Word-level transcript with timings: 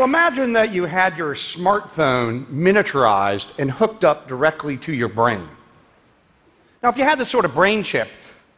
Well, 0.00 0.08
imagine 0.08 0.54
that 0.54 0.72
you 0.72 0.86
had 0.86 1.18
your 1.18 1.34
smartphone 1.34 2.46
miniaturized 2.46 3.58
and 3.58 3.70
hooked 3.70 4.02
up 4.02 4.26
directly 4.26 4.78
to 4.78 4.94
your 4.94 5.10
brain. 5.10 5.46
Now, 6.82 6.88
if 6.88 6.96
you 6.96 7.04
had 7.04 7.18
this 7.18 7.28
sort 7.28 7.44
of 7.44 7.54
brain 7.54 7.82
chip, 7.82 8.08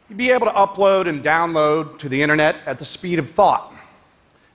you'd 0.07 0.17
be 0.17 0.31
able 0.31 0.45
to 0.45 0.53
upload 0.53 1.09
and 1.09 1.21
download 1.21 1.99
to 1.99 2.07
the 2.07 2.21
internet 2.23 2.55
at 2.65 2.79
the 2.79 2.85
speed 2.85 3.19
of 3.19 3.29
thought. 3.29 3.73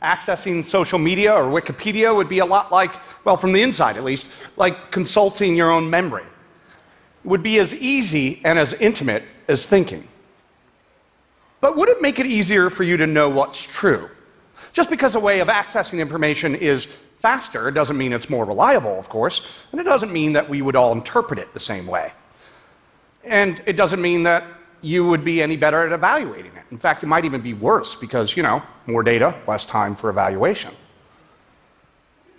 Accessing 0.02 0.64
social 0.64 0.98
media 0.98 1.30
or 1.30 1.50
Wikipedia 1.50 2.16
would 2.16 2.30
be 2.30 2.38
a 2.38 2.46
lot 2.46 2.72
like, 2.72 2.94
well, 3.22 3.36
from 3.36 3.52
the 3.52 3.60
inside 3.60 3.98
at 3.98 4.02
least, 4.04 4.26
like 4.56 4.90
consulting 4.90 5.54
your 5.54 5.70
own 5.70 5.90
memory. 5.90 6.24
It 7.22 7.28
would 7.28 7.42
be 7.42 7.58
as 7.58 7.74
easy 7.74 8.40
and 8.46 8.58
as 8.58 8.72
intimate 8.72 9.24
as 9.46 9.66
thinking. 9.66 10.08
But 11.60 11.76
would 11.76 11.90
it 11.90 12.00
make 12.00 12.18
it 12.18 12.24
easier 12.24 12.70
for 12.70 12.82
you 12.82 12.96
to 12.96 13.06
know 13.06 13.28
what's 13.28 13.62
true? 13.62 14.08
Just 14.72 14.90
because 14.90 15.14
a 15.14 15.20
way 15.20 15.40
of 15.40 15.48
accessing 15.48 16.00
information 16.00 16.54
is 16.54 16.86
faster 17.18 17.70
doesn't 17.70 17.96
mean 17.96 18.12
it's 18.12 18.30
more 18.30 18.44
reliable, 18.44 18.98
of 18.98 19.08
course, 19.08 19.42
and 19.72 19.80
it 19.80 19.84
doesn't 19.84 20.12
mean 20.12 20.32
that 20.34 20.48
we 20.48 20.62
would 20.62 20.76
all 20.76 20.92
interpret 20.92 21.38
it 21.38 21.52
the 21.52 21.60
same 21.60 21.86
way. 21.86 22.12
And 23.24 23.62
it 23.66 23.76
doesn't 23.76 24.00
mean 24.00 24.22
that 24.22 24.44
you 24.80 25.06
would 25.06 25.24
be 25.24 25.42
any 25.42 25.56
better 25.56 25.84
at 25.86 25.92
evaluating 25.92 26.52
it. 26.52 26.62
In 26.70 26.78
fact, 26.78 27.02
it 27.02 27.06
might 27.06 27.24
even 27.24 27.40
be 27.40 27.54
worse 27.54 27.94
because, 27.96 28.36
you 28.36 28.42
know, 28.42 28.62
more 28.86 29.02
data, 29.02 29.38
less 29.46 29.66
time 29.66 29.96
for 29.96 30.08
evaluation. 30.08 30.72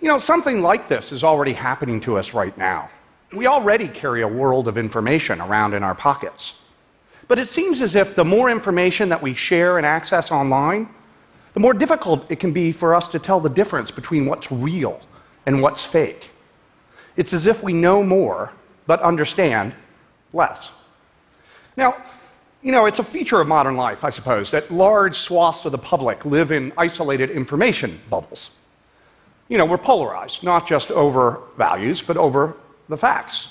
You 0.00 0.08
know, 0.08 0.18
something 0.18 0.62
like 0.62 0.88
this 0.88 1.12
is 1.12 1.22
already 1.22 1.52
happening 1.52 2.00
to 2.00 2.16
us 2.16 2.32
right 2.32 2.56
now. 2.56 2.88
We 3.32 3.46
already 3.46 3.86
carry 3.86 4.22
a 4.22 4.28
world 4.28 4.66
of 4.66 4.78
information 4.78 5.40
around 5.40 5.74
in 5.74 5.82
our 5.82 5.94
pockets. 5.94 6.54
But 7.28 7.38
it 7.38 7.48
seems 7.48 7.80
as 7.80 7.94
if 7.94 8.16
the 8.16 8.24
more 8.24 8.50
information 8.50 9.10
that 9.10 9.22
we 9.22 9.34
share 9.34 9.76
and 9.76 9.86
access 9.86 10.32
online, 10.32 10.88
the 11.54 11.60
more 11.60 11.74
difficult 11.74 12.30
it 12.30 12.40
can 12.40 12.52
be 12.52 12.72
for 12.72 12.94
us 12.94 13.08
to 13.08 13.18
tell 13.18 13.40
the 13.40 13.48
difference 13.48 13.90
between 13.90 14.26
what's 14.26 14.50
real 14.52 15.00
and 15.46 15.62
what's 15.62 15.84
fake. 15.84 16.30
It's 17.16 17.32
as 17.32 17.46
if 17.46 17.62
we 17.62 17.72
know 17.72 18.02
more, 18.02 18.52
but 18.86 19.00
understand 19.02 19.74
less. 20.32 20.70
Now, 21.76 21.96
you 22.62 22.72
know, 22.72 22.86
it's 22.86 22.98
a 22.98 23.04
feature 23.04 23.40
of 23.40 23.48
modern 23.48 23.76
life, 23.76 24.04
I 24.04 24.10
suppose, 24.10 24.50
that 24.50 24.70
large 24.70 25.16
swaths 25.16 25.64
of 25.64 25.72
the 25.72 25.78
public 25.78 26.24
live 26.24 26.52
in 26.52 26.72
isolated 26.76 27.30
information 27.30 28.00
bubbles. 28.10 28.50
You 29.48 29.58
know, 29.58 29.64
we're 29.64 29.78
polarized, 29.78 30.42
not 30.42 30.68
just 30.68 30.90
over 30.90 31.40
values, 31.56 32.02
but 32.02 32.16
over 32.16 32.54
the 32.88 32.96
facts. 32.96 33.48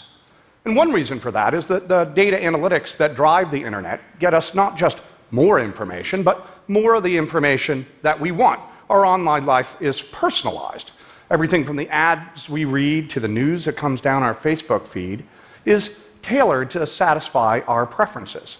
And 0.63 0.75
one 0.75 0.91
reason 0.91 1.19
for 1.19 1.31
that 1.31 1.53
is 1.53 1.67
that 1.67 1.87
the 1.87 2.05
data 2.05 2.37
analytics 2.37 2.95
that 2.97 3.15
drive 3.15 3.51
the 3.51 3.63
internet 3.63 4.01
get 4.19 4.33
us 4.33 4.53
not 4.53 4.77
just 4.77 5.01
more 5.31 5.59
information, 5.59 6.21
but 6.23 6.47
more 6.69 6.93
of 6.93 7.03
the 7.03 7.17
information 7.17 7.85
that 8.03 8.21
we 8.21 8.31
want. 8.31 8.61
Our 8.89 9.05
online 9.05 9.45
life 9.45 9.75
is 9.81 10.01
personalized. 10.01 10.91
Everything 11.29 11.65
from 11.65 11.75
the 11.75 11.89
ads 11.89 12.47
we 12.47 12.63
read 12.63 13.09
to 13.09 13.19
the 13.19 13.27
news 13.27 13.65
that 13.65 13.75
comes 13.75 13.99
down 13.99 14.23
our 14.23 14.33
Facebook 14.33 14.87
feed 14.87 15.25
is 15.65 15.91
tailored 16.21 16.71
to 16.71 16.87
satisfy 16.87 17.59
our 17.67 17.85
preferences. 17.85 18.57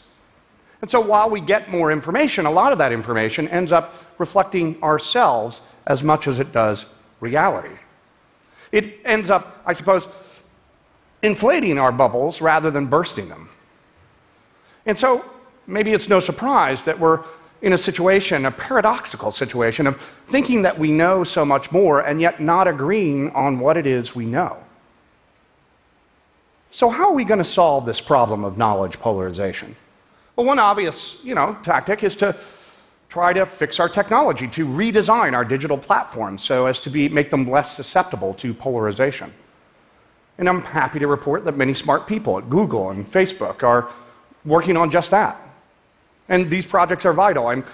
And 0.82 0.90
so 0.90 1.00
while 1.00 1.30
we 1.30 1.40
get 1.40 1.72
more 1.72 1.92
information, 1.92 2.46
a 2.46 2.52
lot 2.52 2.72
of 2.72 2.78
that 2.80 2.92
information 2.92 3.48
ends 3.48 3.72
up 3.72 3.96
reflecting 4.18 4.82
ourselves 4.82 5.62
as 5.86 6.04
much 6.04 6.28
as 6.28 6.40
it 6.40 6.52
does 6.52 6.86
reality. 7.20 7.76
It 8.72 9.00
ends 9.06 9.30
up, 9.30 9.62
I 9.66 9.74
suppose, 9.74 10.08
inflating 11.22 11.78
our 11.78 11.92
bubbles 11.92 12.42
rather 12.42 12.72
than 12.72 12.88
bursting 12.88 13.30
them. 13.30 13.50
And 14.86 14.98
so 14.98 15.26
maybe 15.68 15.94
it's 15.94 16.08
no 16.08 16.20
surprise 16.20 16.86
that 16.86 17.00
we're 17.00 17.24
in 17.62 17.74
a 17.74 17.78
situation, 17.78 18.46
a 18.46 18.52
paradoxical 18.52 19.32
situation, 19.32 19.88
of 19.88 20.02
thinking 20.28 20.62
that 20.62 20.80
we 20.80 20.92
know 20.92 21.24
so 21.24 21.44
much 21.44 21.72
more 21.72 22.00
and 22.02 22.22
yet 22.22 22.40
not 22.40 22.68
agreeing 22.68 23.30
on 23.32 23.60
what 23.60 23.76
it 23.78 23.86
is 23.86 24.16
we 24.16 24.26
know. 24.26 24.58
So, 26.72 26.90
how 26.90 27.10
are 27.10 27.14
we 27.14 27.26
going 27.26 27.40
to 27.40 27.46
solve 27.46 27.86
this 27.86 28.00
problem 28.00 28.44
of 28.44 28.58
knowledge 28.58 29.00
polarization? 29.00 29.76
Well, 30.36 30.46
one 30.46 30.60
obvious, 30.60 31.18
you 31.24 31.36
know, 31.36 31.58
tactic 31.64 32.04
is 32.04 32.16
to 32.18 32.36
try 33.10 33.34
to 33.34 33.46
fix 33.46 33.80
our 33.80 33.90
technology, 33.90 34.48
to 34.48 34.66
redesign 34.66 35.34
our 35.34 35.44
digital 35.44 35.78
platforms 35.78 36.44
so 36.44 36.68
as 36.68 36.80
to 36.82 36.90
be, 36.90 37.10
make 37.10 37.32
them 37.32 37.50
less 37.50 37.76
susceptible 37.76 38.36
to 38.36 38.54
polarization. 38.54 39.34
And 40.38 40.48
I'm 40.48 40.62
happy 40.62 41.00
to 41.00 41.08
report 41.08 41.44
that 41.46 41.58
many 41.58 41.74
smart 41.74 42.08
people 42.08 42.38
at 42.38 42.50
Google 42.50 42.92
and 42.92 43.06
Facebook 43.06 43.64
are 43.64 43.90
working 44.46 44.78
on 44.78 44.92
just 44.92 45.12
that. 45.12 45.49
And 46.30 46.50
these 46.50 46.66
projects 46.66 47.06
are 47.06 47.14
vital. 47.14 47.48
I'm, 47.48 47.66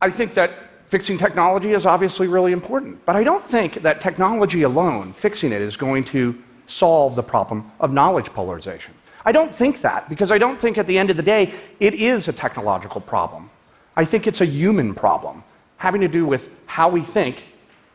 I 0.00 0.10
think 0.10 0.34
that 0.34 0.50
fixing 0.86 1.16
technology 1.16 1.72
is 1.72 1.86
obviously 1.86 2.26
really 2.26 2.52
important, 2.52 3.04
but 3.06 3.16
I 3.16 3.24
don't 3.24 3.42
think 3.42 3.82
that 3.82 4.00
technology 4.00 4.62
alone, 4.62 5.14
fixing 5.14 5.50
it, 5.52 5.62
is 5.62 5.76
going 5.76 6.04
to 6.04 6.40
solve 6.66 7.16
the 7.16 7.22
problem 7.22 7.70
of 7.80 7.92
knowledge 7.92 8.26
polarization. 8.26 8.94
I 9.24 9.32
don't 9.32 9.54
think 9.54 9.80
that 9.80 10.08
because 10.08 10.30
I 10.30 10.38
don't 10.38 10.60
think 10.60 10.78
at 10.78 10.86
the 10.86 10.98
end 10.98 11.10
of 11.10 11.16
the 11.16 11.22
day 11.22 11.54
it 11.80 11.94
is 11.94 12.28
a 12.28 12.32
technological 12.32 13.00
problem. 13.00 13.50
I 13.96 14.04
think 14.04 14.26
it's 14.26 14.40
a 14.40 14.46
human 14.46 14.94
problem 14.94 15.44
having 15.76 16.00
to 16.00 16.08
do 16.08 16.24
with 16.26 16.48
how 16.66 16.88
we 16.88 17.02
think 17.02 17.44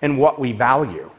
and 0.01 0.17
what 0.17 0.39
we 0.39 0.51
value. 0.51 1.09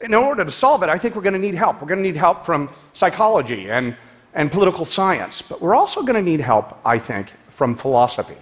In 0.00 0.14
order 0.14 0.44
to 0.44 0.50
solve 0.50 0.82
it, 0.82 0.88
I 0.88 0.98
think 0.98 1.14
we're 1.14 1.22
going 1.22 1.34
to 1.34 1.38
need 1.38 1.54
help. 1.54 1.80
We're 1.80 1.88
going 1.88 2.02
to 2.02 2.08
need 2.08 2.16
help 2.16 2.44
from 2.44 2.68
psychology 2.92 3.70
and 3.70 3.96
and 4.34 4.50
political 4.50 4.84
science, 4.84 5.42
but 5.42 5.60
we're 5.60 5.74
also 5.74 6.02
going 6.02 6.14
to 6.14 6.22
need 6.22 6.40
help, 6.40 6.78
I 6.84 6.98
think, 6.98 7.32
from 7.48 7.74
philosophy. 7.74 8.36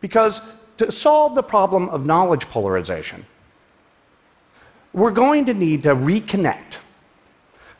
Because 0.00 0.40
to 0.78 0.90
solve 0.90 1.34
the 1.34 1.42
problem 1.42 1.88
of 1.90 2.06
knowledge 2.06 2.46
polarization, 2.46 3.26
we're 4.92 5.10
going 5.10 5.44
to 5.46 5.54
need 5.54 5.82
to 5.82 5.94
reconnect 5.94 6.76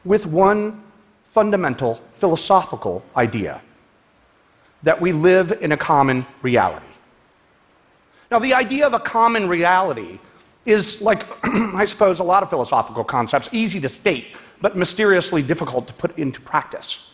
with 0.05 0.27
one 0.27 0.83
fundamental 1.25 2.01
philosophical 2.15 3.03
idea 3.17 3.61
that 4.83 5.01
we 5.01 5.13
live 5.13 5.53
in 5.61 5.73
a 5.73 5.77
common 5.77 6.27
reality. 6.43 6.85
Now, 8.31 8.39
the 8.39 8.55
idea 8.55 8.87
of 8.87 8.93
a 8.93 9.01
common 9.01 9.49
reality 9.49 10.19
is 10.67 11.01
like, 11.01 11.25
I 11.45 11.85
suppose, 11.87 12.19
a 12.19 12.25
lot 12.25 12.43
of 12.43 12.51
philosophical 12.51 13.03
concepts, 13.03 13.49
easy 13.53 13.81
to 13.81 13.89
state, 13.89 14.37
but 14.61 14.77
mysteriously 14.77 15.43
difficult 15.43 15.87
to 15.89 15.93
put 15.93 16.19
into 16.19 16.41
practice. 16.41 17.11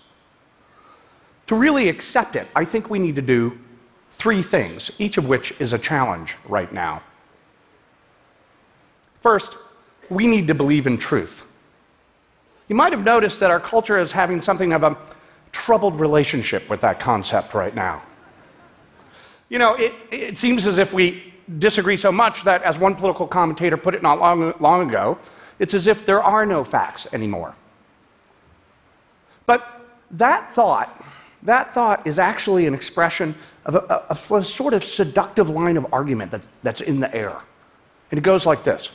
To 1.49 1.55
really 1.55 1.88
accept 1.88 2.37
it, 2.37 2.49
I 2.55 2.65
think 2.65 2.88
we 2.88 2.99
need 2.99 3.16
to 3.16 3.22
do 3.22 3.59
three 4.12 4.43
things, 4.43 4.91
each 4.99 5.19
of 5.19 5.28
which 5.28 5.53
is 5.60 5.72
a 5.72 5.78
challenge 5.78 6.37
right 6.47 6.72
now. 6.72 7.03
First, 9.21 9.56
we 10.09 10.27
need 10.27 10.49
to 10.49 10.54
believe 10.54 10.87
in 10.87 10.99
truth. 10.99 11.44
You 12.69 12.77
might 12.77 12.93
have 12.93 13.04
noticed 13.04 13.41
that 13.41 13.50
our 13.50 13.60
culture 13.60 13.99
is 13.99 14.12
having 14.12 14.41
something 14.41 14.72
of 14.72 14.83
a 14.83 14.97
troubled 15.53 16.00
relationship 16.00 16.69
with 16.71 16.81
that 16.81 16.99
concept 16.99 17.54
right 17.54 17.75
now. 17.75 18.03
You 19.49 19.59
know, 19.59 19.75
it, 19.75 19.93
it 20.10 20.38
seems 20.38 20.66
as 20.66 20.78
if 20.78 20.93
we 20.94 21.34
disagree 21.59 21.97
so 21.97 22.10
much 22.10 22.43
that, 22.44 22.62
as 22.62 22.78
one 22.78 22.94
political 22.94 23.27
commentator 23.27 23.77
put 23.77 23.94
it 23.94 24.03
not 24.03 24.19
long, 24.19 24.54
long 24.60 24.88
ago, 24.88 25.19
it's 25.59 25.75
as 25.75 25.87
if 25.87 26.04
there 26.04 26.22
are 26.22 26.44
no 26.44 26.65
facts 26.65 27.06
anymore. 27.12 27.54
But 29.47 29.66
that 30.10 30.53
thought, 30.53 31.04
that 31.42 31.75
thought 31.75 32.06
is 32.06 32.19
actually 32.19 32.66
an 32.66 32.75
expression 32.75 33.34
of 33.65 33.76
a, 33.76 33.78
of 33.78 34.32
a 34.32 34.44
sort 34.44 34.75
of 34.75 34.84
seductive 34.84 35.50
line 35.50 35.76
of 35.76 35.87
argument 35.92 36.31
that's, 36.31 36.48
that's 36.62 36.81
in 36.81 37.00
the 37.00 37.15
air. 37.15 37.37
And 38.10 38.19
it 38.19 38.22
goes 38.22 38.47
like 38.47 38.65
this 38.65 38.91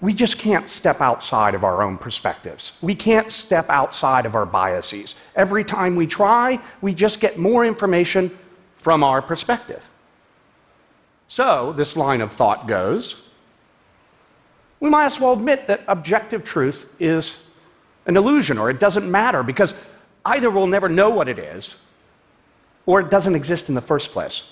We 0.00 0.14
just 0.14 0.38
can't 0.38 0.68
step 0.70 1.00
outside 1.00 1.54
of 1.54 1.64
our 1.64 1.82
own 1.82 1.98
perspectives. 1.98 2.72
We 2.80 2.94
can't 2.94 3.32
step 3.32 3.68
outside 3.68 4.26
of 4.26 4.34
our 4.34 4.46
biases. 4.46 5.14
Every 5.34 5.64
time 5.64 5.96
we 5.96 6.06
try, 6.06 6.60
we 6.80 6.94
just 6.94 7.20
get 7.20 7.38
more 7.38 7.64
information 7.64 8.36
from 8.76 9.02
our 9.02 9.20
perspective. 9.20 9.88
So, 11.26 11.72
this 11.74 11.94
line 11.96 12.22
of 12.22 12.32
thought 12.32 12.66
goes 12.66 13.16
we 14.80 14.88
might 14.88 15.06
as 15.06 15.18
well 15.18 15.32
admit 15.32 15.66
that 15.66 15.82
objective 15.88 16.44
truth 16.44 16.90
is 16.98 17.34
an 18.06 18.16
illusion 18.16 18.58
or 18.58 18.70
it 18.70 18.80
doesn't 18.80 19.10
matter 19.10 19.42
because 19.42 19.74
either 20.24 20.50
we'll 20.50 20.66
never 20.66 20.88
know 20.88 21.10
what 21.10 21.28
it 21.28 21.38
is 21.38 21.76
or 22.86 23.00
it 23.00 23.10
doesn't 23.10 23.34
exist 23.34 23.68
in 23.68 23.74
the 23.74 23.80
first 23.80 24.12
place. 24.12 24.42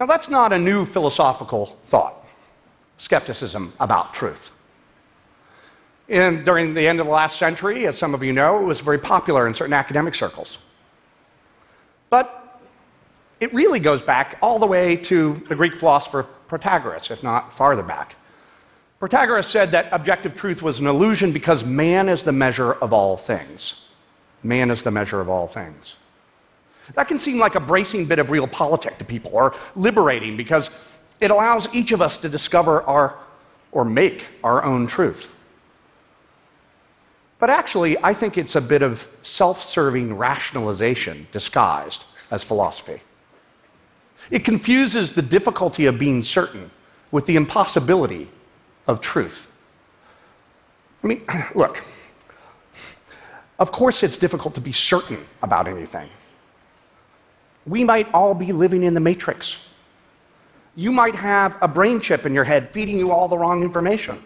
Now, 0.00 0.06
that's 0.06 0.28
not 0.28 0.52
a 0.52 0.58
new 0.58 0.86
philosophical 0.86 1.76
thought, 1.84 2.26
skepticism 2.98 3.72
about 3.78 4.14
truth. 4.14 4.50
And 6.08 6.44
during 6.44 6.74
the 6.74 6.86
end 6.86 7.00
of 7.00 7.06
the 7.06 7.12
last 7.12 7.38
century, 7.38 7.86
as 7.86 7.96
some 7.96 8.14
of 8.14 8.22
you 8.22 8.32
know, 8.32 8.60
it 8.60 8.64
was 8.64 8.80
very 8.80 8.98
popular 8.98 9.46
in 9.46 9.54
certain 9.54 9.72
academic 9.72 10.14
circles. 10.14 10.58
But 12.10 12.43
it 13.40 13.52
really 13.52 13.80
goes 13.80 14.02
back 14.02 14.38
all 14.40 14.58
the 14.58 14.66
way 14.66 14.96
to 14.96 15.42
the 15.48 15.54
Greek 15.54 15.76
philosopher 15.76 16.26
Protagoras, 16.48 17.10
if 17.10 17.22
not 17.22 17.54
farther 17.54 17.82
back. 17.82 18.16
Protagoras 19.00 19.44
said 19.44 19.72
that 19.72 19.88
objective 19.92 20.34
truth 20.34 20.62
was 20.62 20.78
an 20.80 20.86
illusion 20.86 21.32
because 21.32 21.64
man 21.64 22.08
is 22.08 22.22
the 22.22 22.32
measure 22.32 22.72
of 22.72 22.92
all 22.92 23.16
things. 23.16 23.82
Man 24.42 24.70
is 24.70 24.82
the 24.82 24.90
measure 24.90 25.20
of 25.20 25.28
all 25.28 25.48
things. 25.48 25.96
That 26.94 27.08
can 27.08 27.18
seem 27.18 27.38
like 27.38 27.54
a 27.54 27.60
bracing 27.60 28.06
bit 28.06 28.18
of 28.18 28.28
realpolitik 28.28 28.98
to 28.98 29.04
people, 29.04 29.30
or 29.34 29.54
liberating, 29.74 30.36
because 30.36 30.70
it 31.20 31.30
allows 31.30 31.66
each 31.72 31.92
of 31.92 32.02
us 32.02 32.18
to 32.18 32.28
discover 32.28 32.82
our, 32.82 33.18
or 33.72 33.84
make 33.84 34.26
our 34.42 34.62
own 34.62 34.86
truth. 34.86 35.30
But 37.38 37.50
actually, 37.50 37.96
I 38.02 38.14
think 38.14 38.38
it's 38.38 38.54
a 38.54 38.60
bit 38.60 38.82
of 38.82 39.08
self 39.22 39.62
serving 39.62 40.16
rationalization 40.16 41.26
disguised 41.32 42.04
as 42.30 42.44
philosophy. 42.44 43.00
It 44.30 44.44
confuses 44.44 45.12
the 45.12 45.22
difficulty 45.22 45.86
of 45.86 45.98
being 45.98 46.22
certain 46.22 46.70
with 47.10 47.26
the 47.26 47.36
impossibility 47.36 48.28
of 48.86 49.00
truth. 49.00 49.48
I 51.02 51.06
mean, 51.06 51.22
look, 51.54 51.82
of 53.58 53.70
course 53.70 54.02
it's 54.02 54.16
difficult 54.16 54.54
to 54.54 54.60
be 54.60 54.72
certain 54.72 55.24
about 55.42 55.68
anything. 55.68 56.08
We 57.66 57.84
might 57.84 58.12
all 58.12 58.34
be 58.34 58.52
living 58.52 58.82
in 58.82 58.94
the 58.94 59.00
matrix. 59.00 59.58
You 60.76 60.92
might 60.92 61.14
have 61.14 61.56
a 61.62 61.68
brain 61.68 62.00
chip 62.00 62.26
in 62.26 62.34
your 62.34 62.44
head 62.44 62.70
feeding 62.70 62.98
you 62.98 63.10
all 63.10 63.28
the 63.28 63.38
wrong 63.38 63.62
information. 63.62 64.22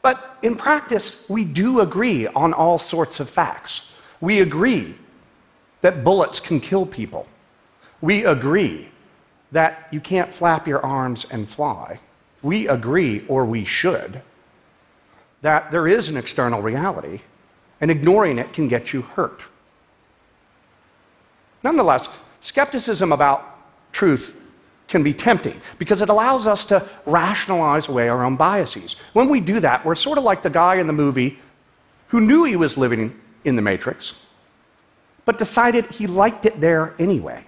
But 0.00 0.38
in 0.42 0.56
practice, 0.56 1.28
we 1.28 1.44
do 1.44 1.80
agree 1.80 2.28
on 2.28 2.52
all 2.52 2.78
sorts 2.78 3.20
of 3.20 3.28
facts. 3.28 3.90
We 4.20 4.40
agree 4.40 4.94
that 5.80 6.04
bullets 6.04 6.40
can 6.40 6.60
kill 6.60 6.86
people. 6.86 7.26
We 8.00 8.24
agree 8.24 8.88
that 9.52 9.88
you 9.90 10.00
can't 10.00 10.32
flap 10.32 10.68
your 10.68 10.84
arms 10.84 11.26
and 11.30 11.48
fly. 11.48 12.00
We 12.42 12.68
agree, 12.68 13.24
or 13.26 13.44
we 13.44 13.64
should, 13.64 14.22
that 15.42 15.70
there 15.70 15.88
is 15.88 16.08
an 16.08 16.16
external 16.16 16.62
reality, 16.62 17.20
and 17.80 17.90
ignoring 17.90 18.38
it 18.38 18.52
can 18.52 18.68
get 18.68 18.92
you 18.92 19.02
hurt. 19.02 19.42
Nonetheless, 21.62 22.08
skepticism 22.40 23.12
about 23.12 23.58
truth 23.92 24.36
can 24.86 25.02
be 25.02 25.12
tempting 25.12 25.60
because 25.78 26.00
it 26.00 26.08
allows 26.08 26.46
us 26.46 26.64
to 26.66 26.88
rationalize 27.04 27.88
away 27.88 28.08
our 28.08 28.24
own 28.24 28.36
biases. 28.36 28.96
When 29.12 29.28
we 29.28 29.40
do 29.40 29.60
that, 29.60 29.84
we're 29.84 29.94
sort 29.94 30.18
of 30.18 30.24
like 30.24 30.42
the 30.42 30.50
guy 30.50 30.76
in 30.76 30.86
the 30.86 30.92
movie 30.92 31.38
who 32.08 32.20
knew 32.20 32.44
he 32.44 32.56
was 32.56 32.78
living 32.78 33.18
in 33.44 33.56
the 33.56 33.62
Matrix, 33.62 34.14
but 35.24 35.36
decided 35.38 35.86
he 35.86 36.06
liked 36.06 36.46
it 36.46 36.60
there 36.60 36.94
anyway. 36.98 37.44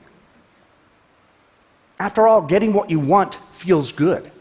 After 2.01 2.27
all, 2.27 2.41
getting 2.41 2.73
what 2.73 2.89
you 2.89 2.99
want 2.99 3.35
feels 3.51 3.93
good. 3.93 4.33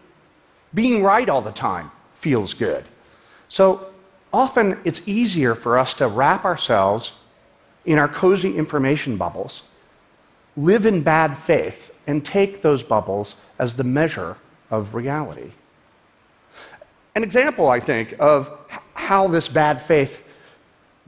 Being 0.74 1.04
right 1.04 1.28
all 1.28 1.42
the 1.42 1.52
time 1.52 1.92
feels 2.14 2.54
good. 2.54 2.86
So 3.50 3.90
often 4.32 4.80
it's 4.86 5.02
easier 5.06 5.56
for 5.56 5.78
us 5.78 5.94
to 5.96 6.08
wrap 6.08 6.46
ourselves 6.46 7.12
in 7.84 8.00
our 8.00 8.08
cozy 8.08 8.58
information 8.58 9.18
bubbles, 9.18 9.64
live 10.56 10.86
in 10.86 11.04
bad 11.04 11.38
faith, 11.38 11.92
and 12.08 12.26
take 12.26 12.62
those 12.62 12.82
bubbles 12.82 13.36
as 13.60 13.74
the 13.74 13.84
measure 13.84 14.38
of 14.72 14.96
reality. 14.96 15.52
An 17.14 17.24
example, 17.24 17.68
I 17.68 17.82
think, 17.82 18.16
of 18.20 18.58
how 18.94 19.28
this 19.28 19.50
bad 19.50 19.82
faith 19.82 20.24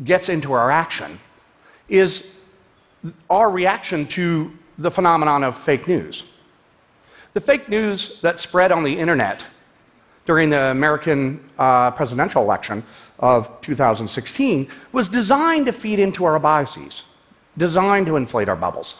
gets 0.04 0.28
into 0.28 0.52
our 0.52 0.70
action 0.70 1.18
is 1.88 2.28
our 3.30 3.50
reaction 3.50 4.06
to 4.08 4.52
the 4.78 4.92
phenomenon 4.92 5.46
of 5.46 5.58
fake 5.58 5.88
news. 5.88 6.24
The 7.34 7.42
fake 7.42 7.70
news 7.70 8.20
that 8.22 8.42
spread 8.42 8.74
on 8.74 8.84
the 8.84 8.98
internet 8.98 9.46
during 10.26 10.50
the 10.50 10.64
American 10.64 11.50
uh, 11.58 11.92
presidential 11.92 12.44
election 12.44 12.84
of 13.20 13.50
2016 13.62 14.68
was 14.92 15.08
designed 15.08 15.66
to 15.68 15.72
feed 15.72 16.00
into 16.00 16.26
our 16.26 16.38
biases, 16.40 17.04
designed 17.58 18.08
to 18.08 18.18
inflate 18.18 18.50
our 18.50 18.58
bubbles. 18.58 18.96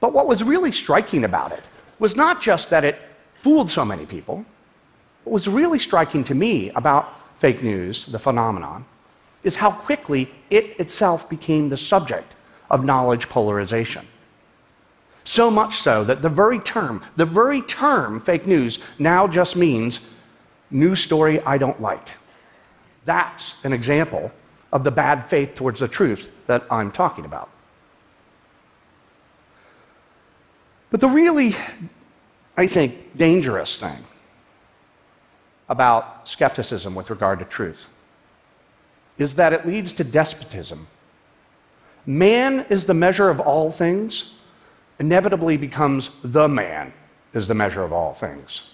But 0.00 0.12
what 0.12 0.26
was 0.26 0.42
really 0.42 0.70
striking 0.70 1.24
about 1.24 1.52
it 1.52 1.64
was 1.98 2.14
not 2.14 2.42
just 2.42 2.68
that 2.68 2.84
it 2.84 2.98
fooled 3.34 3.70
so 3.70 3.86
many 3.86 4.04
people, 4.04 4.44
what 5.24 5.32
was 5.32 5.48
really 5.48 5.78
striking 5.78 6.24
to 6.24 6.34
me 6.34 6.70
about 6.70 7.38
fake 7.38 7.62
news, 7.62 8.04
the 8.06 8.18
phenomenon, 8.18 8.84
is 9.44 9.56
how 9.56 9.70
quickly 9.70 10.30
it 10.50 10.78
itself 10.78 11.26
became 11.28 11.70
the 11.70 11.76
subject 11.76 12.34
of 12.70 12.84
knowledge 12.84 13.30
polarization. 13.30 14.06
So 15.26 15.50
much 15.50 15.78
so 15.78 16.04
that 16.04 16.22
the 16.22 16.28
very 16.28 16.60
term, 16.60 17.02
the 17.16 17.26
very 17.26 17.60
term 17.60 18.20
fake 18.20 18.46
news 18.46 18.78
now 18.96 19.26
just 19.26 19.56
means 19.56 19.98
news 20.70 21.00
story 21.00 21.40
I 21.40 21.58
don't 21.58 21.82
like. 21.82 22.10
That's 23.04 23.54
an 23.64 23.72
example 23.72 24.30
of 24.72 24.84
the 24.84 24.92
bad 24.92 25.24
faith 25.24 25.56
towards 25.56 25.80
the 25.80 25.88
truth 25.88 26.30
that 26.46 26.64
I'm 26.70 26.92
talking 26.92 27.24
about. 27.24 27.50
But 30.90 31.00
the 31.00 31.08
really, 31.08 31.56
I 32.56 32.68
think, 32.68 33.16
dangerous 33.16 33.78
thing 33.78 34.04
about 35.68 36.28
skepticism 36.28 36.94
with 36.94 37.10
regard 37.10 37.40
to 37.40 37.44
truth 37.44 37.88
is 39.18 39.34
that 39.34 39.52
it 39.52 39.66
leads 39.66 39.92
to 39.94 40.04
despotism. 40.04 40.86
Man 42.06 42.64
is 42.70 42.84
the 42.84 42.94
measure 42.94 43.28
of 43.28 43.40
all 43.40 43.72
things, 43.72 44.34
inevitably 44.98 45.56
becomes 45.56 46.10
the 46.22 46.48
man 46.48 46.92
is 47.34 47.48
the 47.48 47.54
measure 47.54 47.82
of 47.82 47.92
all 47.92 48.14
things. 48.14 48.70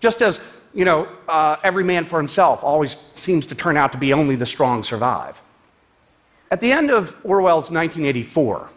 Just 0.00 0.22
as, 0.22 0.40
you 0.72 0.84
know, 0.84 1.08
uh, 1.28 1.56
every 1.62 1.84
man 1.84 2.06
for 2.06 2.18
himself 2.18 2.64
always 2.64 2.96
seems 3.14 3.46
to 3.46 3.54
turn 3.54 3.76
out 3.76 3.92
to 3.92 3.98
be 3.98 4.12
only 4.12 4.36
the 4.36 4.46
strong 4.46 4.84
survive. 4.84 5.40
At 6.50 6.60
the 6.60 6.70
end 6.70 6.90
of 6.90 7.16
Orwell's 7.24 7.70
1984, 7.70 8.68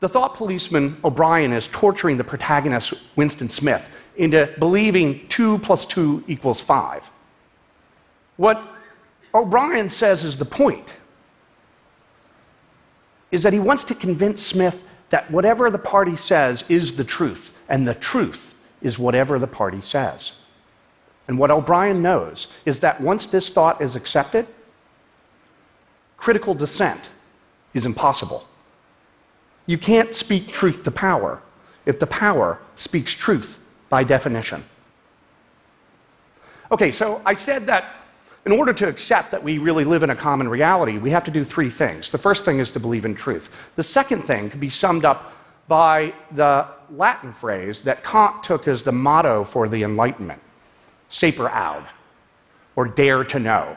the 0.00 0.08
thought 0.08 0.34
policeman 0.34 0.96
O'Brien 1.04 1.52
is 1.52 1.68
torturing 1.68 2.16
the 2.16 2.24
protagonist, 2.24 2.94
Winston 3.16 3.48
Smith, 3.48 3.88
into 4.16 4.52
believing 4.58 5.26
2 5.28 5.58
plus 5.58 5.84
2 5.86 6.24
equals 6.26 6.60
5. 6.60 7.10
What 8.36 8.62
O'Brien 9.34 9.90
says 9.90 10.24
is 10.24 10.36
the 10.36 10.44
point 10.44 10.94
is 13.30 13.42
that 13.42 13.52
he 13.52 13.58
wants 13.58 13.84
to 13.84 13.94
convince 13.94 14.42
Smith 14.42 14.84
that 15.10 15.30
whatever 15.30 15.70
the 15.70 15.78
party 15.78 16.16
says 16.16 16.64
is 16.68 16.96
the 16.96 17.04
truth, 17.04 17.56
and 17.68 17.86
the 17.86 17.94
truth 17.94 18.54
is 18.82 18.98
whatever 18.98 19.38
the 19.38 19.46
party 19.46 19.80
says. 19.80 20.32
And 21.26 21.38
what 21.38 21.50
O'Brien 21.50 22.02
knows 22.02 22.46
is 22.64 22.80
that 22.80 23.00
once 23.00 23.26
this 23.26 23.48
thought 23.48 23.82
is 23.82 23.96
accepted, 23.96 24.46
critical 26.16 26.54
dissent 26.54 27.08
is 27.74 27.84
impossible. 27.84 28.46
You 29.66 29.78
can't 29.78 30.14
speak 30.14 30.48
truth 30.48 30.82
to 30.84 30.90
power 30.90 31.42
if 31.84 31.98
the 31.98 32.06
power 32.06 32.60
speaks 32.76 33.12
truth 33.12 33.58
by 33.88 34.04
definition. 34.04 34.64
Okay, 36.70 36.92
so 36.92 37.22
I 37.24 37.34
said 37.34 37.66
that 37.66 37.97
in 38.48 38.58
order 38.58 38.72
to 38.72 38.88
accept 38.88 39.30
that 39.32 39.44
we 39.44 39.58
really 39.58 39.84
live 39.84 40.02
in 40.02 40.08
a 40.08 40.16
common 40.16 40.48
reality, 40.48 40.96
we 40.96 41.10
have 41.10 41.22
to 41.24 41.30
do 41.30 41.44
three 41.44 41.68
things. 41.68 42.10
The 42.10 42.16
first 42.16 42.46
thing 42.46 42.60
is 42.60 42.70
to 42.70 42.80
believe 42.80 43.04
in 43.04 43.14
truth. 43.14 43.74
The 43.76 43.82
second 43.82 44.22
thing 44.22 44.48
can 44.48 44.58
be 44.58 44.70
summed 44.70 45.04
up 45.04 45.34
by 45.68 46.14
the 46.30 46.66
Latin 46.90 47.34
phrase 47.34 47.82
that 47.82 48.02
Kant 48.02 48.42
took 48.42 48.66
as 48.66 48.82
the 48.82 48.90
motto 48.90 49.44
for 49.44 49.68
the 49.68 49.82
Enlightenment 49.82 50.40
sapere 51.10 51.50
aude, 51.54 51.84
or 52.74 52.86
dare 52.88 53.22
to 53.22 53.38
know. 53.38 53.76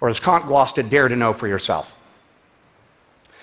Or 0.00 0.08
as 0.08 0.20
Kant 0.20 0.46
glossed 0.46 0.78
it, 0.78 0.90
dare 0.90 1.08
to 1.08 1.16
know 1.16 1.32
for 1.32 1.48
yourself. 1.48 1.96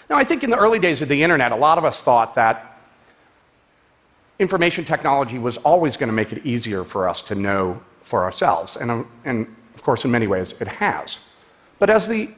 Now, 0.10 0.16
I 0.16 0.24
think 0.24 0.42
in 0.42 0.50
the 0.50 0.58
early 0.58 0.80
days 0.80 1.02
of 1.02 1.10
the 1.10 1.22
internet, 1.22 1.52
a 1.52 1.58
lot 1.58 1.78
of 1.78 1.84
us 1.84 2.02
thought 2.02 2.36
that 2.36 2.80
information 4.40 4.86
technology 4.86 5.38
was 5.38 5.58
always 5.58 5.98
going 5.98 6.08
to 6.08 6.14
make 6.14 6.32
it 6.32 6.46
easier 6.46 6.86
for 6.86 7.10
us 7.10 7.22
to 7.24 7.36
know 7.36 7.82
for 8.04 8.24
ourselves. 8.24 8.78
And, 8.78 9.06
and 9.26 9.54
of 9.75 9.84
course, 9.84 10.05
in 10.05 10.12
many 10.12 10.27
ways, 10.27 10.55
it 10.60 10.67
has. 10.67 11.20
But 11.79 11.89
as 11.89 12.08
the 12.08 12.29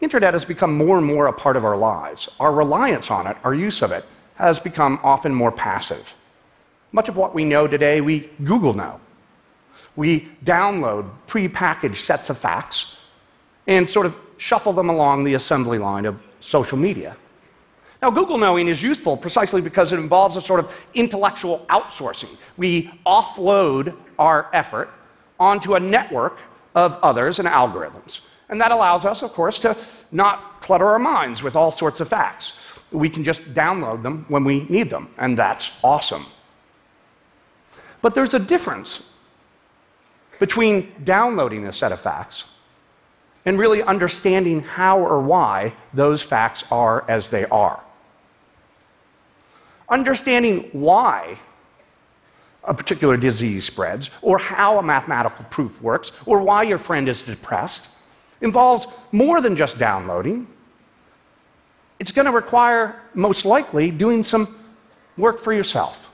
internet 0.00 0.34
has 0.34 0.44
become 0.44 0.76
more 0.76 0.98
and 0.98 1.06
more 1.06 1.26
a 1.26 1.32
part 1.32 1.56
of 1.56 1.64
our 1.64 1.76
lives, 1.76 2.28
our 2.38 2.52
reliance 2.52 3.10
on 3.10 3.26
it, 3.26 3.36
our 3.44 3.54
use 3.54 3.82
of 3.82 3.90
it, 3.90 4.04
has 4.34 4.60
become 4.60 5.00
often 5.02 5.34
more 5.34 5.50
passive. 5.52 6.14
Much 6.92 7.08
of 7.08 7.16
what 7.16 7.34
we 7.34 7.44
know 7.44 7.66
today, 7.66 8.00
we 8.00 8.28
Google 8.44 8.74
know. 8.74 9.00
We 9.96 10.28
download 10.44 11.10
prepackaged 11.26 11.96
sets 11.96 12.30
of 12.30 12.38
facts 12.38 12.96
and 13.66 13.88
sort 13.88 14.06
of 14.06 14.16
shuffle 14.36 14.72
them 14.72 14.88
along 14.88 15.24
the 15.24 15.34
assembly 15.34 15.78
line 15.78 16.04
of 16.04 16.20
social 16.40 16.76
media. 16.76 17.16
Now, 18.02 18.10
Google 18.10 18.36
knowing 18.36 18.66
is 18.66 18.82
useful 18.82 19.16
precisely 19.16 19.60
because 19.60 19.92
it 19.92 19.98
involves 19.98 20.34
a 20.34 20.40
sort 20.40 20.58
of 20.58 20.74
intellectual 20.92 21.64
outsourcing. 21.68 22.36
We 22.56 22.90
offload 23.06 23.96
our 24.18 24.50
effort 24.52 24.90
onto 25.42 25.74
a 25.74 25.80
network 25.80 26.38
of 26.76 26.96
others 27.02 27.40
and 27.40 27.48
algorithms. 27.48 28.20
And 28.48 28.60
that 28.60 28.70
allows 28.70 29.04
us, 29.04 29.22
of 29.22 29.32
course, 29.32 29.58
to 29.60 29.76
not 30.12 30.62
clutter 30.62 30.86
our 30.86 31.00
minds 31.00 31.42
with 31.42 31.56
all 31.56 31.72
sorts 31.72 31.98
of 32.00 32.08
facts. 32.08 32.52
We 32.92 33.08
can 33.08 33.24
just 33.24 33.42
download 33.52 34.02
them 34.04 34.24
when 34.28 34.44
we 34.44 34.64
need 34.68 34.88
them, 34.88 35.08
and 35.18 35.36
that's 35.36 35.72
awesome. 35.82 36.26
But 38.02 38.14
there's 38.14 38.34
a 38.34 38.38
difference 38.38 39.02
between 40.38 40.92
downloading 41.02 41.66
a 41.66 41.72
set 41.72 41.90
of 41.90 42.00
facts 42.00 42.44
and 43.44 43.58
really 43.58 43.82
understanding 43.82 44.62
how 44.62 45.00
or 45.00 45.20
why 45.20 45.74
those 45.92 46.22
facts 46.22 46.62
are 46.70 47.04
as 47.08 47.28
they 47.30 47.46
are. 47.46 47.82
Understanding 49.88 50.68
why 50.72 51.38
a 52.64 52.74
particular 52.74 53.16
disease 53.16 53.64
spreads, 53.64 54.10
or 54.20 54.38
how 54.38 54.78
a 54.78 54.82
mathematical 54.82 55.44
proof 55.50 55.82
works, 55.82 56.12
or 56.26 56.40
why 56.40 56.62
your 56.62 56.78
friend 56.78 57.08
is 57.08 57.22
depressed 57.22 57.88
involves 58.40 58.86
more 59.10 59.40
than 59.40 59.56
just 59.56 59.78
downloading. 59.78 60.46
It's 61.98 62.12
going 62.12 62.26
to 62.26 62.32
require, 62.32 63.00
most 63.14 63.44
likely, 63.44 63.90
doing 63.90 64.24
some 64.24 64.58
work 65.16 65.38
for 65.38 65.52
yourself, 65.52 66.10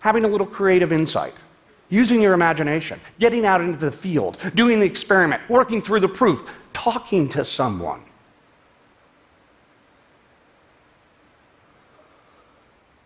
having 0.00 0.24
a 0.24 0.28
little 0.28 0.46
creative 0.46 0.92
insight, 0.92 1.34
using 1.88 2.20
your 2.20 2.32
imagination, 2.32 3.00
getting 3.18 3.44
out 3.44 3.60
into 3.60 3.78
the 3.78 3.92
field, 3.92 4.38
doing 4.54 4.80
the 4.80 4.86
experiment, 4.86 5.42
working 5.48 5.82
through 5.82 6.00
the 6.00 6.08
proof, 6.08 6.48
talking 6.72 7.28
to 7.28 7.44
someone. 7.44 8.02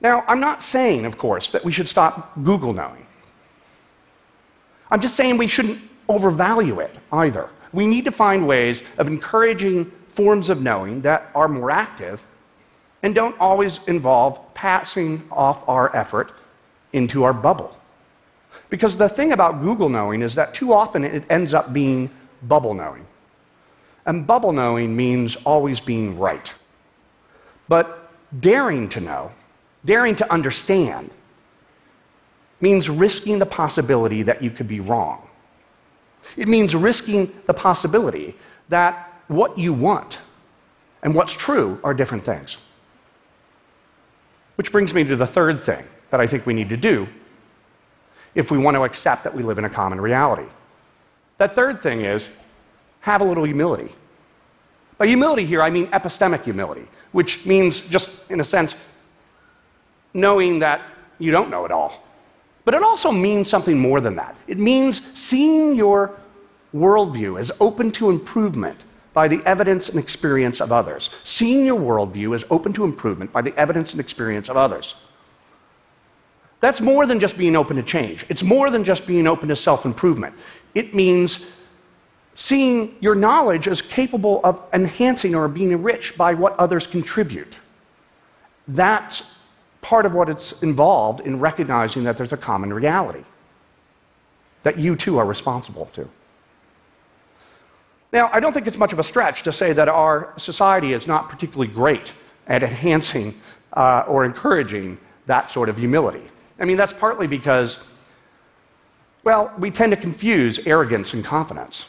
Now, 0.05 0.23
I'm 0.29 0.39
not 0.39 0.63
saying, 0.63 1.07
of 1.07 1.17
course, 1.17 1.49
that 1.53 1.65
we 1.65 1.73
should 1.73 1.89
stop 1.89 2.35
Google 2.45 2.75
knowing. 2.75 3.07
I'm 4.91 5.01
just 5.01 5.17
saying 5.17 5.39
we 5.39 5.47
shouldn't 5.47 5.81
overvalue 6.11 6.81
it 6.81 6.95
either. 7.11 7.49
We 7.73 7.87
need 7.87 8.05
to 8.05 8.13
find 8.13 8.47
ways 8.47 8.83
of 8.99 9.07
encouraging 9.07 9.91
forms 10.09 10.51
of 10.51 10.61
knowing 10.61 11.01
that 11.01 11.31
are 11.35 11.49
more 11.49 11.71
active 11.71 12.23
and 13.03 13.15
don't 13.15 13.35
always 13.41 13.81
involve 13.87 14.39
passing 14.53 15.27
off 15.33 15.67
our 15.67 15.97
effort 15.97 16.33
into 16.93 17.25
our 17.25 17.33
bubble. 17.33 17.75
Because 18.69 18.99
the 18.99 19.09
thing 19.09 19.33
about 19.33 19.63
Google 19.63 19.89
knowing 19.89 20.21
is 20.21 20.35
that 20.35 20.53
too 20.53 20.75
often 20.75 21.03
it 21.03 21.25
ends 21.31 21.55
up 21.55 21.73
being 21.73 22.11
bubble 22.43 22.75
knowing. 22.75 23.07
And 24.05 24.27
bubble 24.27 24.53
knowing 24.53 24.95
means 24.95 25.35
always 25.47 25.81
being 25.81 26.19
right. 26.19 26.53
But 27.69 28.11
daring 28.39 28.91
to 28.91 29.01
know 29.01 29.33
Daring 29.85 30.17
to 30.17 30.33
understand 30.33 31.11
means 32.61 32.89
risking 32.89 33.39
the 33.39 33.47
possibility 33.47 34.23
that 34.23 34.43
you 34.43 34.51
could 34.51 34.69
be 34.69 34.81
wrong. 34.81 35.29
It 36.37 36.49
means 36.49 36.75
risking 36.75 37.33
the 37.47 37.55
possibility 37.55 38.37
that 38.71 39.23
what 39.29 39.59
you 39.59 39.73
want 39.73 40.19
and 41.03 41.15
what's 41.15 41.35
true 41.35 41.79
are 41.85 41.93
different 41.93 42.25
things. 42.25 42.57
Which 44.57 44.73
brings 44.73 44.95
me 44.95 45.05
to 45.05 45.17
the 45.17 45.27
third 45.27 45.61
thing 45.61 45.85
that 46.11 46.21
I 46.21 46.27
think 46.27 46.47
we 46.47 46.55
need 46.55 46.71
to 46.71 46.77
do 46.77 47.07
if 48.35 48.51
we 48.51 48.59
want 48.59 48.77
to 48.77 48.85
accept 48.85 49.25
that 49.25 49.35
we 49.35 49.43
live 49.43 49.59
in 49.59 49.65
a 49.65 49.71
common 49.71 50.01
reality. 50.01 50.49
That 51.39 51.55
third 51.55 51.83
thing 51.83 52.03
is 52.03 52.29
have 53.01 53.21
a 53.21 53.25
little 53.25 53.45
humility. 53.45 53.93
By 54.97 55.09
humility 55.09 55.45
here, 55.45 55.61
I 55.61 55.71
mean 55.71 55.89
epistemic 55.89 56.45
humility, 56.45 56.87
which 57.13 57.45
means, 57.45 57.81
just 57.81 58.11
in 58.31 58.41
a 58.41 58.45
sense, 58.45 58.77
knowing 60.15 60.61
that 60.61 60.81
you 61.19 61.31
don't 61.31 61.51
know 61.51 61.65
it 61.65 61.71
all. 61.71 62.03
But 62.65 62.75
it 62.75 62.83
also 62.83 63.11
means 63.11 63.49
something 63.49 63.79
more 63.79 64.01
than 64.01 64.17
that. 64.17 64.37
It 64.47 64.59
means 64.59 65.03
seeing 65.13 65.75
your 65.75 66.19
worldview 66.75 67.39
as 67.39 67.53
open 67.61 67.91
to 67.93 68.11
improvement 68.11 68.81
by 69.13 69.29
the 69.29 69.43
evidence 69.45 69.89
and 69.89 69.99
experience 69.99 70.61
of 70.61 70.73
others. 70.73 71.11
Seeing 71.25 71.67
your 71.67 71.79
worldview 71.79 72.35
as 72.35 72.45
open 72.51 72.73
to 72.75 72.85
improvement 72.85 73.33
by 73.33 73.43
the 73.43 73.55
evidence 73.57 73.93
and 73.93 74.01
experience 74.01 74.49
of 74.49 74.57
others. 74.57 74.95
That's 76.61 76.81
more 76.81 77.07
than 77.07 77.21
just 77.21 77.37
being 77.37 77.57
open 77.57 77.77
to 77.77 77.83
change. 77.83 78.25
It's 78.29 78.43
more 78.43 78.71
than 78.71 78.85
just 78.85 79.07
being 79.07 79.27
open 79.27 79.49
to 79.49 79.57
self 79.57 79.85
improvement. 79.85 80.35
It 80.75 80.95
means 80.95 81.41
seeing 82.35 82.97
your 83.01 83.15
knowledge 83.15 83.69
as 83.69 83.83
capable 83.83 84.41
of 84.43 84.61
enhancing 84.73 85.35
or 85.35 85.47
being 85.47 85.73
enriched 85.73 86.17
by 86.17 86.35
what 86.35 86.59
others 86.59 86.87
contribute. 86.87 87.57
That's 88.67 89.23
part 89.85 90.07
of 90.07 90.15
what 90.15 90.31
it's 90.31 90.53
involved 90.63 91.21
in 91.21 91.39
recognizing 91.39 92.05
that 92.05 92.17
there's 92.17 92.33
a 92.33 92.39
common 92.39 92.73
reality 92.73 93.23
that 94.63 94.79
you 94.79 94.97
too 94.97 95.19
are 95.19 95.27
responsible 95.27 95.91
to. 95.93 96.09
Now, 98.11 98.31
I 98.33 98.41
don't 98.41 98.55
think 98.55 98.67
it's 98.67 98.79
much 98.79 98.95
of 98.95 98.99
a 98.99 99.05
stretch 99.05 99.43
to 99.43 99.53
say 99.53 99.75
that 99.75 99.89
our 99.89 100.33
society 100.39 100.95
is 100.95 101.07
not 101.07 101.29
particularly 101.29 101.71
great 101.71 102.13
at 102.47 102.63
enhancing 102.63 103.39
uh, 103.75 104.05
or 104.09 104.25
encouraging 104.25 104.97
that 105.27 105.53
sort 105.53 105.69
of 105.69 105.77
humility. 105.77 106.23
I 106.59 106.65
mean, 106.65 106.79
that's 106.79 106.95
partly 106.95 107.27
because, 107.27 107.77
well, 109.23 109.53
we 109.59 109.71
tend 109.71 109.91
to 109.91 109.99
confuse 109.99 110.61
arrogance 110.67 111.13
and 111.13 111.23
confidence. 111.23 111.87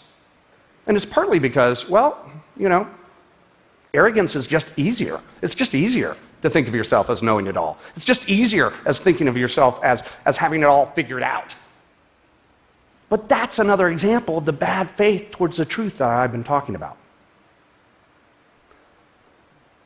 And 0.86 0.98
it's 0.98 1.06
partly 1.06 1.40
because, 1.40 1.88
well, 1.88 2.30
you 2.58 2.68
know, 2.68 2.90
arrogance 3.94 4.36
is 4.36 4.48
just 4.48 4.72
easier. 4.76 5.22
It's 5.42 5.56
just 5.56 5.74
easier 5.74 6.18
to 6.46 6.50
think 6.50 6.68
of 6.68 6.76
yourself 6.76 7.10
as 7.10 7.22
knowing 7.22 7.48
it 7.48 7.58
all. 7.58 7.78
It's 7.96 8.06
just 8.06 8.30
easier 8.30 8.72
as 8.86 9.00
thinking 9.00 9.28
of 9.28 9.36
yourself 9.36 9.84
as, 9.84 10.04
as 10.26 10.38
having 10.38 10.62
it 10.62 10.66
all 10.66 10.86
figured 10.86 11.24
out. 11.24 11.56
But 13.10 13.28
that's 13.28 13.60
another 13.60 13.90
example 13.90 14.38
of 14.38 14.46
the 14.46 14.54
bad 14.54 14.90
faith 14.90 15.32
towards 15.32 15.58
the 15.58 15.66
truth 15.66 15.98
that 15.98 16.10
I've 16.10 16.32
been 16.32 16.44
talking 16.44 16.76
about. 16.76 16.98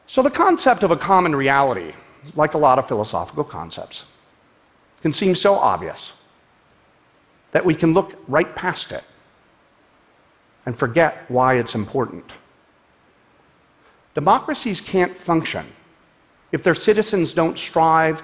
So, 0.07 0.21
the 0.21 0.31
concept 0.31 0.83
of 0.83 0.91
a 0.91 0.97
common 0.97 1.35
reality, 1.35 1.93
like 2.35 2.55
a 2.55 2.57
lot 2.57 2.79
of 2.79 2.87
philosophical 2.87 3.43
concepts, 3.43 4.05
can 5.01 5.13
seem 5.13 5.35
so 5.35 5.53
obvious 5.55 6.13
that 7.51 7.63
we 7.63 7.75
can 7.75 7.93
look 7.93 8.15
right 8.27 8.55
past 8.55 8.91
it 8.91 9.03
and 10.65 10.77
forget 10.77 11.25
why 11.27 11.55
it's 11.55 11.75
important. 11.75 12.33
Democracies 14.15 14.81
can't 14.81 15.15
function 15.15 15.65
if 16.51 16.63
their 16.63 16.75
citizens 16.75 17.34
don't 17.34 17.58
strive, 17.58 18.24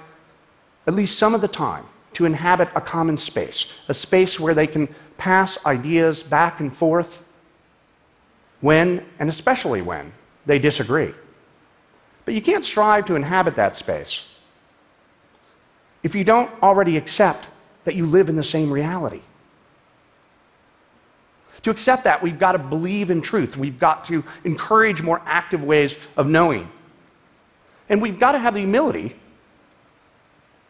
at 0.86 0.94
least 0.94 1.18
some 1.18 1.34
of 1.34 1.40
the 1.40 1.48
time, 1.48 1.84
to 2.14 2.24
inhabit 2.24 2.68
a 2.74 2.80
common 2.80 3.18
space, 3.18 3.66
a 3.88 3.94
space 3.94 4.40
where 4.40 4.54
they 4.54 4.66
can 4.66 4.88
pass 5.18 5.58
ideas 5.66 6.22
back 6.22 6.60
and 6.60 6.74
forth 6.74 7.22
when, 8.60 9.04
and 9.18 9.28
especially 9.28 9.82
when, 9.82 10.12
they 10.46 10.58
disagree. 10.58 11.12
But 12.24 12.34
you 12.34 12.40
can't 12.40 12.64
strive 12.64 13.04
to 13.06 13.16
inhabit 13.16 13.56
that 13.56 13.76
space 13.76 14.22
if 16.02 16.14
you 16.14 16.24
don't 16.24 16.50
already 16.62 16.96
accept 16.96 17.48
that 17.84 17.94
you 17.96 18.06
live 18.06 18.28
in 18.28 18.36
the 18.36 18.44
same 18.44 18.72
reality. 18.72 19.22
To 21.62 21.70
accept 21.70 22.04
that, 22.04 22.22
we've 22.22 22.38
got 22.38 22.52
to 22.52 22.58
believe 22.58 23.10
in 23.10 23.20
truth. 23.20 23.56
We've 23.56 23.78
got 23.78 24.04
to 24.04 24.22
encourage 24.44 25.02
more 25.02 25.20
active 25.26 25.64
ways 25.64 25.96
of 26.16 26.28
knowing. 26.28 26.70
And 27.88 28.02
we've 28.02 28.18
got 28.18 28.32
to 28.32 28.38
have 28.38 28.54
the 28.54 28.60
humility 28.60 29.16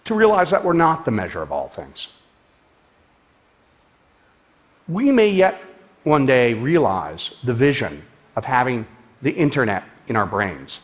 to 0.05 0.15
realize 0.15 0.51
that 0.51 0.65
we're 0.65 0.73
not 0.73 1.05
the 1.05 1.11
measure 1.11 1.43
of 1.43 1.51
all 1.51 1.69
things. 1.69 2.09
We 4.89 5.11
may 5.11 5.31
yet 5.31 5.61
one 6.05 6.27
day 6.27 6.55
realize 6.55 7.35
the 7.43 7.55
vision 7.55 8.03
of 8.37 8.45
having 8.45 8.87
the 9.23 9.33
internet 9.33 9.83
in 10.07 10.17
our 10.17 10.27
brains. 10.27 10.79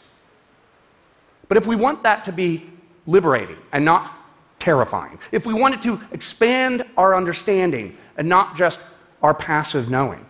But 1.49 1.57
if 1.57 1.67
we 1.67 1.77
want 1.77 2.03
that 2.03 2.25
to 2.25 2.33
be 2.33 2.69
liberating 3.07 3.59
and 3.73 3.85
not 3.85 4.13
terrifying, 4.59 5.19
if 5.31 5.47
we 5.47 5.55
want 5.55 5.75
it 5.75 5.83
to 5.83 6.01
expand 6.11 6.85
our 6.97 7.15
understanding 7.15 7.97
and 8.17 8.29
not 8.29 8.57
just 8.57 8.81
our 9.23 9.35
passive 9.35 9.89
knowing, 9.89 10.27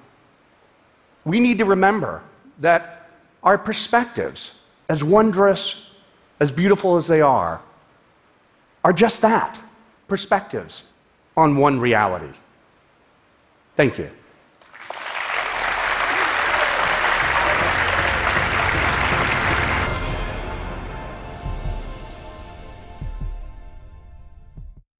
we 1.24 1.40
need 1.40 1.58
to 1.58 1.64
remember 1.64 2.22
that 2.58 3.08
our 3.42 3.56
perspectives, 3.56 4.52
as 4.88 5.02
wondrous 5.02 5.86
as 6.40 6.50
beautiful 6.52 6.96
as 6.96 7.06
they 7.06 7.20
are, 7.20 7.60
are 8.84 8.92
just 8.92 9.20
that 9.22 9.58
perspectives 10.08 10.84
on 11.36 11.56
one 11.56 11.78
reality. 11.80 12.36
Thank 13.76 13.98
you. 13.98 14.10